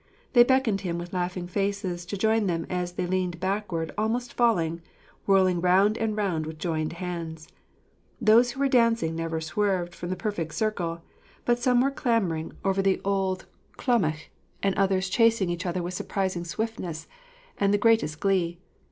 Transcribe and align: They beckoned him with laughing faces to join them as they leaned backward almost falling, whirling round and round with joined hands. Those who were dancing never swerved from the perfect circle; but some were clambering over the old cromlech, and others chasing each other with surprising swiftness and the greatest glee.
They 0.33 0.43
beckoned 0.43 0.81
him 0.81 0.97
with 0.97 1.13
laughing 1.13 1.47
faces 1.47 2.07
to 2.07 2.17
join 2.17 2.47
them 2.47 2.65
as 2.71 2.93
they 2.93 3.05
leaned 3.05 3.39
backward 3.39 3.91
almost 3.99 4.33
falling, 4.33 4.81
whirling 5.27 5.61
round 5.61 5.95
and 5.95 6.17
round 6.17 6.47
with 6.47 6.57
joined 6.57 6.93
hands. 6.93 7.47
Those 8.19 8.49
who 8.49 8.61
were 8.61 8.67
dancing 8.67 9.15
never 9.15 9.39
swerved 9.39 9.93
from 9.93 10.09
the 10.09 10.15
perfect 10.15 10.55
circle; 10.55 11.03
but 11.45 11.59
some 11.59 11.81
were 11.81 11.91
clambering 11.91 12.51
over 12.65 12.81
the 12.81 12.99
old 13.05 13.45
cromlech, 13.77 14.31
and 14.63 14.73
others 14.73 15.07
chasing 15.07 15.51
each 15.51 15.67
other 15.67 15.83
with 15.83 15.93
surprising 15.93 16.45
swiftness 16.45 17.05
and 17.59 17.71
the 17.71 17.77
greatest 17.77 18.19
glee. 18.19 18.57